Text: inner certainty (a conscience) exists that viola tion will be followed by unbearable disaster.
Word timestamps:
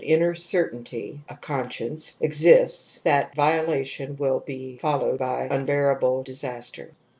inner 0.03 0.33
certainty 0.33 1.21
(a 1.29 1.35
conscience) 1.37 2.17
exists 2.21 2.99
that 3.01 3.35
viola 3.35 3.83
tion 3.85 4.17
will 4.17 4.39
be 4.39 4.75
followed 4.79 5.19
by 5.19 5.47
unbearable 5.51 6.23
disaster. 6.23 6.91